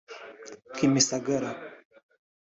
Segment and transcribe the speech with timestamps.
[0.75, 1.51] Kimisagara